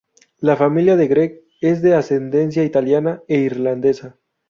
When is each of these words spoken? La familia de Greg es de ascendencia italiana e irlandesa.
La 0.39 0.55
familia 0.55 0.95
de 0.95 1.07
Greg 1.07 1.43
es 1.61 1.83
de 1.83 1.93
ascendencia 1.93 2.63
italiana 2.63 3.21
e 3.27 3.37
irlandesa. 3.41 4.17